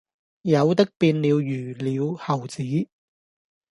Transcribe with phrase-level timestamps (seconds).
[0.41, 2.63] 有的變了魚鳥猴子，